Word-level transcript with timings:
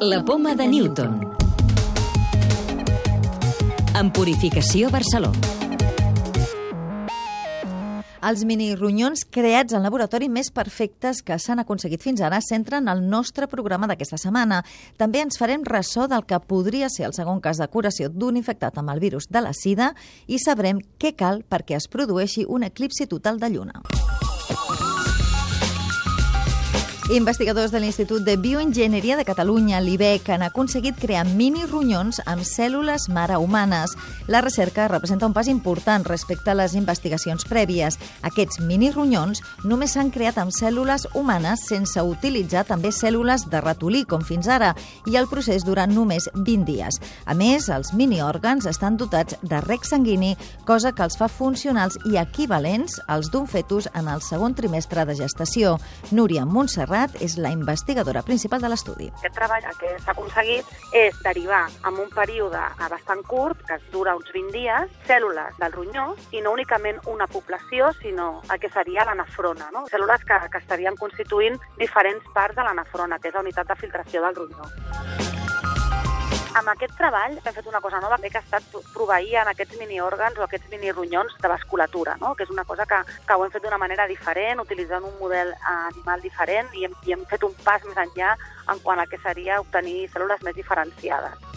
La 0.00 0.22
poma 0.22 0.54
de 0.54 0.66
Newton. 0.68 1.22
En 3.98 4.10
Purificació 4.12 4.90
Barceló. 4.92 5.30
Els 8.20 8.42
mini-ronyons 8.44 9.24
creats 9.32 9.72
en 9.72 9.80
laboratori 9.86 10.28
més 10.28 10.50
perfectes 10.52 11.22
que 11.24 11.38
s'han 11.40 11.62
aconseguit 11.64 12.04
fins 12.04 12.20
ara 12.20 12.42
centren 12.44 12.92
el 12.92 13.00
nostre 13.08 13.48
programa 13.48 13.88
d'aquesta 13.88 14.20
setmana. 14.20 14.60
També 15.00 15.24
ens 15.24 15.40
farem 15.40 15.64
ressò 15.64 16.04
del 16.12 16.26
que 16.28 16.42
podria 16.44 16.92
ser 16.92 17.08
el 17.08 17.16
segon 17.16 17.40
cas 17.40 17.56
de 17.56 17.70
curació 17.72 18.10
d'un 18.12 18.36
infectat 18.36 18.76
amb 18.76 18.92
el 18.92 19.00
virus 19.00 19.30
de 19.30 19.40
la 19.40 19.56
sida 19.56 19.94
i 20.26 20.36
sabrem 20.36 20.84
què 21.00 21.16
cal 21.16 21.40
perquè 21.48 21.80
es 21.80 21.88
produeixi 21.88 22.44
un 22.44 22.68
eclipsi 22.68 23.08
total 23.08 23.40
de 23.40 23.54
lluna. 23.54 23.80
Investigadors 27.08 27.70
de 27.70 27.78
l'Institut 27.78 28.24
de 28.26 28.34
Bioenginyeria 28.36 29.14
de 29.16 29.24
Catalunya, 29.24 29.78
l'IBEC, 29.78 30.26
han 30.34 30.42
aconseguit 30.42 30.96
crear 30.98 31.20
mini-ronyons 31.22 32.18
amb 32.26 32.42
cèl·lules 32.42 33.04
mare 33.14 33.36
humanes. 33.38 33.92
La 34.26 34.40
recerca 34.42 34.88
representa 34.90 35.28
un 35.28 35.32
pas 35.32 35.46
important 35.46 36.02
respecte 36.02 36.50
a 36.50 36.56
les 36.58 36.74
investigacions 36.74 37.46
prèvies. 37.46 37.94
Aquests 38.26 38.58
mini-ronyons 38.58 39.38
només 39.62 39.94
s'han 39.94 40.10
creat 40.10 40.40
amb 40.42 40.50
cèl·lules 40.50 41.06
humanes 41.14 41.62
sense 41.68 42.02
utilitzar 42.02 42.64
també 42.66 42.90
cèl·lules 42.90 43.46
de 43.52 43.62
ratolí, 43.62 44.02
com 44.02 44.26
fins 44.26 44.50
ara, 44.50 44.72
i 45.06 45.14
el 45.14 45.30
procés 45.30 45.62
dura 45.62 45.86
només 45.86 46.26
20 46.34 46.66
dies. 46.66 46.98
A 47.24 47.38
més, 47.38 47.70
els 47.70 47.94
mini-òrgans 47.94 48.66
estan 48.66 48.98
dotats 48.98 49.38
de 49.46 49.62
rec 49.62 49.86
sanguini, 49.86 50.34
cosa 50.66 50.90
que 50.90 51.06
els 51.06 51.14
fa 51.14 51.30
funcionals 51.30 52.00
i 52.10 52.18
equivalents 52.18 52.98
als 53.06 53.30
d'un 53.30 53.46
fetus 53.46 53.86
en 53.94 54.10
el 54.10 54.26
segon 54.26 54.58
trimestre 54.58 55.06
de 55.06 55.14
gestació. 55.22 55.78
Núria 56.10 56.42
Montserrat 56.42 56.95
Serrat 56.96 57.16
és 57.20 57.34
la 57.36 57.50
investigadora 57.52 58.22
principal 58.24 58.62
de 58.64 58.70
l'estudi. 58.72 59.10
Aquest 59.18 59.34
treball 59.36 59.66
que 59.76 59.90
s'ha 60.00 60.14
aconseguit 60.14 60.70
és 60.96 61.18
derivar 61.26 61.66
en 61.90 61.98
un 62.00 62.08
període 62.14 62.62
bastant 62.78 63.20
curt, 63.28 63.60
que 63.68 63.76
dura 63.92 64.14
uns 64.16 64.32
20 64.32 64.54
dies, 64.54 64.96
cèl·lules 65.04 65.60
del 65.60 65.76
ronyó 65.76 66.06
i 66.32 66.40
no 66.40 66.54
únicament 66.56 67.02
una 67.12 67.28
població, 67.28 67.92
sinó 68.00 68.30
el 68.48 68.62
que 68.62 68.72
seria 68.72 69.04
la 69.04 69.18
nefrona, 69.20 69.68
no? 69.76 69.84
cèl·lules 69.92 70.24
que, 70.24 70.40
que 70.48 70.64
estarien 70.64 70.96
constituint 70.96 71.60
diferents 71.76 72.32
parts 72.32 72.56
de 72.56 72.64
la 72.64 72.76
nefrona, 72.80 73.20
que 73.20 73.28
és 73.28 73.36
la 73.36 73.44
unitat 73.44 73.68
de 73.68 73.80
filtració 73.84 74.24
del 74.24 74.44
ronyó. 74.44 75.25
Amb 76.56 76.70
aquest 76.72 76.94
treball 76.96 77.34
hem 77.36 77.54
fet 77.54 77.66
una 77.68 77.82
cosa 77.84 77.98
nova 78.00 78.16
que 78.22 78.38
ha 78.38 78.40
estat 78.40 78.76
proveir 78.94 79.34
en 79.42 79.50
aquests 79.50 79.76
mini-òrgans 79.80 80.38
o 80.40 80.44
aquests 80.46 80.70
mini-ronyons 80.72 81.34
de 81.42 81.50
vasculatura, 81.52 82.14
no? 82.22 82.32
que 82.34 82.46
és 82.46 82.54
una 82.54 82.64
cosa 82.64 82.86
que, 82.86 83.02
que 83.28 83.36
ho 83.36 83.44
hem 83.44 83.52
fet 83.52 83.66
d'una 83.66 83.80
manera 83.82 84.06
diferent, 84.08 84.64
utilitzant 84.64 85.04
un 85.04 85.18
model 85.20 85.52
animal 85.74 86.24
diferent 86.24 86.72
i 86.72 86.88
hem, 86.88 86.96
i 87.04 87.12
hem 87.12 87.28
fet 87.28 87.44
un 87.44 87.52
pas 87.66 87.84
més 87.84 88.00
enllà 88.06 88.32
en 88.72 88.80
quant 88.88 89.04
a 89.04 89.06
que 89.10 89.20
seria 89.28 89.60
obtenir 89.60 90.08
cèl·lules 90.14 90.48
més 90.48 90.56
diferenciades 90.56 91.55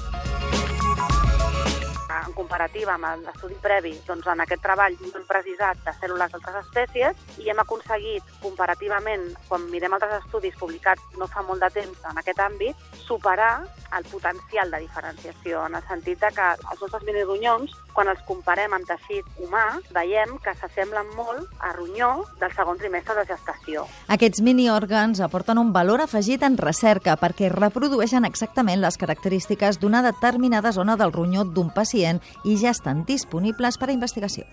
en 2.29 2.35
comparativa 2.37 2.95
amb 2.95 3.25
l'estudi 3.25 3.57
previ, 3.61 3.95
doncs 4.07 4.27
en 4.29 4.43
aquest 4.45 4.61
treball 4.63 4.95
hem 5.09 5.25
precisat 5.27 5.81
de 5.85 5.93
cèl·lules 5.97 6.31
d'altres 6.31 6.61
espècies 6.61 7.41
i 7.41 7.49
hem 7.49 7.61
aconseguit, 7.63 8.23
comparativament, 8.43 9.25
quan 9.49 9.65
mirem 9.73 9.97
altres 9.97 10.19
estudis 10.21 10.57
publicats 10.59 11.17
no 11.17 11.27
fa 11.27 11.43
molt 11.47 11.65
de 11.65 11.71
temps 11.81 12.05
en 12.11 12.21
aquest 12.21 12.41
àmbit, 12.45 12.87
superar 13.05 13.53
el 13.97 14.05
potencial 14.05 14.69
de 14.71 14.83
diferenciació, 14.85 15.65
en 15.65 15.75
el 15.79 15.85
sentit 15.89 16.19
que 16.19 16.47
els 16.53 16.81
nostres 16.83 17.05
minironyons, 17.07 17.73
quan 17.95 18.09
els 18.11 18.21
comparem 18.27 18.73
amb 18.75 18.85
teixit 18.87 19.27
humà, 19.41 19.63
veiem 19.95 20.35
que 20.43 20.53
s'assemblen 20.59 21.09
molt 21.17 21.49
a 21.65 21.71
ronyó 21.73 22.11
del 22.41 22.53
segon 22.55 22.77
trimestre 22.77 23.15
de 23.17 23.25
gestació. 23.31 23.85
Aquests 24.13 24.43
miniòrgans 24.45 25.23
aporten 25.25 25.57
un 25.61 25.73
valor 25.73 26.03
afegit 26.05 26.43
en 26.45 26.57
recerca 26.59 27.17
perquè 27.19 27.49
reprodueixen 27.53 28.27
exactament 28.27 28.83
les 28.83 28.99
característiques 28.99 29.79
d'una 29.81 30.03
determinada 30.05 30.73
zona 30.75 30.97
del 30.99 31.15
ronyó 31.15 31.45
d'un 31.47 31.73
pacient 31.73 32.21
i 32.45 32.57
ja 32.57 32.73
estan 32.75 33.05
disponibles 33.07 33.77
per 33.77 33.89
a 33.89 33.95
investigació. 33.95 34.45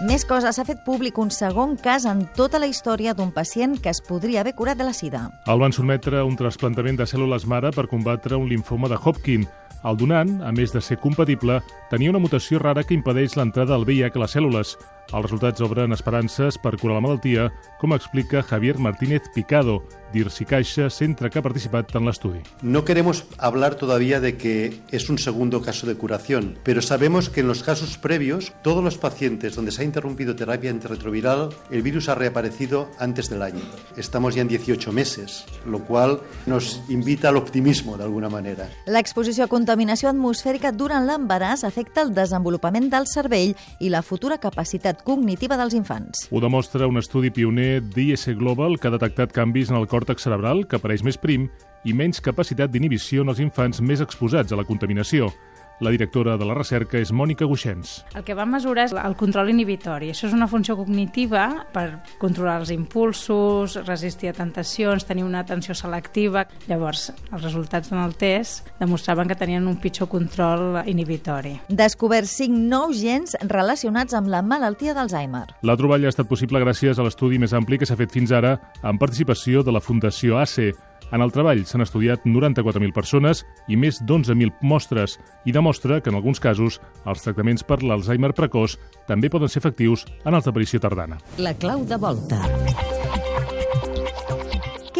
Més 0.00 0.22
coses. 0.24 0.56
S'ha 0.56 0.64
fet 0.64 0.78
públic 0.80 1.18
un 1.20 1.28
segon 1.28 1.74
cas 1.76 2.06
en 2.08 2.22
tota 2.36 2.58
la 2.58 2.70
història 2.70 3.12
d'un 3.12 3.34
pacient 3.36 3.74
que 3.84 3.90
es 3.92 4.00
podria 4.00 4.40
haver 4.40 4.54
curat 4.56 4.78
de 4.80 4.86
la 4.88 4.94
sida. 4.96 5.26
El 5.44 5.60
van 5.60 5.76
sotmetre 5.76 6.22
a 6.22 6.24
un 6.24 6.38
trasplantament 6.40 6.96
de 6.96 7.04
cèl·lules 7.04 7.44
mare 7.44 7.68
per 7.76 7.84
combatre 7.90 8.38
un 8.40 8.48
linfoma 8.48 8.88
de 8.88 8.96
Hopkins. 8.96 9.50
El 9.84 9.96
donant, 10.00 10.32
a 10.44 10.52
més 10.52 10.72
de 10.72 10.80
ser 10.84 10.98
compatible, 11.00 11.58
tenia 11.92 12.12
una 12.12 12.20
mutació 12.20 12.58
rara 12.60 12.84
que 12.84 12.96
impedeix 12.96 13.36
l'entrada 13.36 13.74
del 13.74 13.84
VIH 13.88 14.16
a 14.16 14.24
les 14.24 14.34
cèl·lules. 14.36 14.74
Els 15.10 15.24
resultats 15.24 15.62
obren 15.64 15.90
esperances 15.96 16.58
per 16.62 16.76
curar 16.78 17.00
la 17.00 17.04
malaltia, 17.06 17.48
com 17.80 17.96
explica 17.96 18.44
Javier 18.46 18.78
Martínez 18.78 19.26
Picado, 19.34 19.80
d'Irsi 20.12 20.44
Caixa, 20.44 20.88
centre 20.90 21.30
que 21.30 21.38
ha 21.38 21.42
participat 21.42 21.94
en 21.98 22.06
l'estudi. 22.06 22.42
No 22.62 22.84
queremos 22.84 23.24
hablar 23.38 23.76
todavía 23.76 24.20
de 24.20 24.36
que 24.36 24.80
es 24.90 25.08
un 25.10 25.18
segundo 25.18 25.62
caso 25.62 25.86
de 25.86 25.96
curación, 25.96 26.58
pero 26.62 26.82
sabemos 26.82 27.30
que 27.30 27.40
en 27.40 27.48
los 27.48 27.62
casos 27.62 27.98
previos, 27.98 28.52
todos 28.62 28.82
los 28.84 28.98
pacientes 28.98 29.54
donde 29.56 29.72
se 29.72 29.82
ha 29.82 29.84
interrumpido 29.84 30.36
terapia 30.36 30.70
antirretroviral, 30.70 31.50
el 31.70 31.82
virus 31.82 32.08
ha 32.08 32.14
reaparecido 32.14 32.88
antes 32.98 33.30
del 33.30 33.42
año. 33.42 33.62
Estamos 33.96 34.34
ya 34.34 34.42
en 34.42 34.48
18 34.48 34.92
meses, 34.92 35.44
lo 35.66 35.84
cual 35.84 36.20
nos 36.46 36.82
invita 36.88 37.28
al 37.28 37.36
optimismo 37.36 37.96
de 37.96 38.04
alguna 38.04 38.28
manera. 38.28 38.68
L'exposició 38.86 39.44
a 39.44 39.50
contaminació 39.50 40.10
atmosfèrica 40.10 40.72
durant 40.72 41.06
l'embaràs 41.06 41.64
afecta 41.66 42.02
el 42.02 42.14
desenvolupament 42.14 42.90
del 42.90 43.06
cervell 43.10 43.54
i 43.80 43.90
la 43.90 44.02
futura 44.02 44.38
capacitat 44.38 44.99
cognitiva 45.06 45.56
dels 45.60 45.74
infants. 45.76 46.26
Ho 46.30 46.40
demostra 46.42 46.88
un 46.90 47.00
estudi 47.00 47.30
pioner 47.34 47.80
d'IS 47.82 48.28
Global 48.38 48.78
que 48.78 48.88
ha 48.88 48.94
detectat 48.94 49.32
canvis 49.36 49.70
en 49.70 49.78
el 49.80 49.88
còrtex 49.90 50.26
cerebral, 50.26 50.66
que 50.68 50.78
apareix 50.78 51.04
més 51.06 51.18
prim, 51.20 51.48
i 51.84 51.94
menys 51.96 52.20
capacitat 52.20 52.70
d'inhibició 52.72 53.24
en 53.24 53.32
els 53.32 53.40
infants 53.40 53.80
més 53.80 54.02
exposats 54.04 54.52
a 54.52 54.58
la 54.60 54.66
contaminació. 54.68 55.30
La 55.80 55.88
directora 55.88 56.36
de 56.36 56.44
la 56.44 56.52
recerca 56.52 56.98
és 57.00 57.08
Mònica 57.08 57.46
Guixens. 57.48 58.02
El 58.12 58.24
que 58.26 58.34
va 58.36 58.44
mesurar 58.44 58.84
és 58.90 58.92
el 58.92 59.14
control 59.16 59.48
inhibitori. 59.48 60.10
Això 60.12 60.26
és 60.28 60.34
una 60.36 60.44
funció 60.50 60.74
cognitiva 60.76 61.46
per 61.72 62.02
controlar 62.20 62.58
els 62.60 62.72
impulsos, 62.74 63.78
resistir 63.86 64.28
a 64.28 64.34
tentacions, 64.36 65.06
tenir 65.08 65.24
una 65.24 65.40
atenció 65.40 65.72
selectiva. 65.72 66.44
Llavors, 66.68 67.06
els 67.32 67.46
resultats 67.46 67.94
en 67.94 68.02
el 68.02 68.12
test 68.20 68.68
demostraven 68.76 69.32
que 69.32 69.38
tenien 69.40 69.64
un 69.72 69.78
pitjor 69.80 70.10
control 70.12 70.82
inhibitori. 70.84 71.54
Descobert 71.72 72.28
cinc 72.28 72.60
nous 72.60 73.00
gens 73.00 73.38
relacionats 73.48 74.12
amb 74.12 74.28
la 74.28 74.44
malaltia 74.44 74.92
d'Alzheimer. 74.92 75.46
La 75.64 75.78
troballa 75.80 76.10
ha 76.10 76.12
estat 76.12 76.28
possible 76.28 76.60
gràcies 76.60 77.00
a 77.00 77.08
l'estudi 77.08 77.40
més 77.40 77.56
ampli 77.56 77.80
que 77.80 77.88
s'ha 77.88 77.96
fet 77.96 78.12
fins 78.12 78.36
ara 78.36 78.58
amb 78.82 79.00
participació 79.00 79.64
de 79.64 79.72
la 79.72 79.80
Fundació 79.80 80.36
ACE, 80.44 80.74
en 81.12 81.24
el 81.24 81.32
treball 81.34 81.64
s'han 81.66 81.84
estudiat 81.84 82.24
94.000 82.28 82.94
persones 82.96 83.44
i 83.68 83.78
més 83.80 84.00
d'11.000 84.02 84.62
mostres 84.62 85.18
i 85.44 85.54
demostra 85.56 86.00
que 86.00 86.12
en 86.12 86.20
alguns 86.20 86.40
casos 86.40 86.80
els 87.04 87.26
tractaments 87.26 87.66
per 87.66 87.82
l'Alzheimer 87.82 88.32
precoç 88.36 88.78
també 89.08 89.32
poden 89.32 89.50
ser 89.50 89.64
efectius 89.64 90.06
en 90.24 90.34
els 90.34 90.46
d'aparició 90.46 90.80
tardana. 90.80 91.20
La 91.38 91.54
clau 91.58 91.84
de 91.84 92.00
volta. 92.00 92.99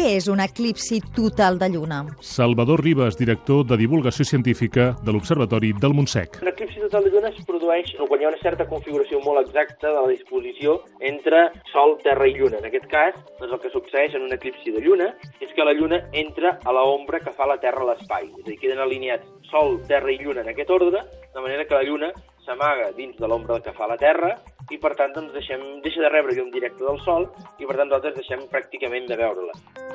Què 0.01 0.15
és 0.17 0.25
un 0.33 0.39
eclipsi 0.41 0.97
total 1.13 1.59
de 1.61 1.67
lluna? 1.69 1.99
Salvador 2.25 2.81
Ribas, 2.81 3.13
director 3.19 3.67
de 3.69 3.77
divulgació 3.77 4.25
científica 4.25 4.87
de 5.05 5.13
l'Observatori 5.13 5.69
del 5.77 5.93
Montsec. 5.93 6.39
L'eclipsi 6.41 6.81
total 6.81 7.05
de 7.05 7.11
lluna 7.13 7.29
es 7.29 7.45
produeix 7.45 7.91
quan 7.99 8.23
hi 8.23 8.25
ha 8.25 8.31
una 8.31 8.39
certa 8.41 8.65
configuració 8.71 9.19
molt 9.21 9.43
exacta 9.43 9.91
de 9.91 9.99
la 9.99 10.09
disposició 10.09 10.79
entre 11.11 11.43
Sol, 11.69 11.99
Terra 12.01 12.25
i 12.25 12.33
Lluna. 12.33 12.57
En 12.63 12.65
aquest 12.71 12.89
cas, 12.89 13.19
doncs 13.37 13.53
el 13.53 13.61
que 13.61 13.73
succeeix 13.75 14.17
en 14.17 14.25
un 14.25 14.33
eclipsi 14.33 14.73
de 14.73 14.81
lluna 14.81 15.11
és 15.37 15.53
que 15.53 15.69
la 15.69 15.77
lluna 15.77 16.01
entra 16.23 16.55
a 16.65 16.73
la 16.73 16.87
ombra 16.95 17.21
que 17.21 17.35
fa 17.37 17.45
la 17.51 17.59
Terra 17.61 17.85
a 17.85 17.91
l'espai. 17.91 18.25
És 18.25 18.41
a 18.41 18.49
dir, 18.49 18.57
queden 18.63 18.81
alineats 18.81 19.29
Sol, 19.53 19.77
Terra 19.85 20.09
i 20.09 20.17
Lluna 20.17 20.41
en 20.41 20.49
aquest 20.49 20.73
ordre, 20.73 21.05
de 21.29 21.45
manera 21.45 21.69
que 21.69 21.77
la 21.77 21.85
lluna 21.85 22.09
s'amaga 22.41 22.89
dins 22.97 23.21
de 23.21 23.29
l'ombra 23.29 23.61
que 23.61 23.77
fa 23.77 23.85
la 23.85 24.01
Terra 24.01 24.33
i 24.73 24.79
per 24.81 24.95
tant 24.97 25.13
doncs, 25.13 25.33
deixem, 25.35 25.61
deixa 25.85 26.01
de 26.01 26.09
rebre 26.09 26.33
llum 26.33 26.49
directe 26.53 26.83
del 26.87 26.99
Sol 27.05 27.29
i 27.59 27.67
per 27.67 27.77
tant 27.77 27.89
nosaltres 27.91 28.17
deixem 28.17 28.47
pràcticament 28.49 29.05
de 29.11 29.19
veure-la. 29.19 29.53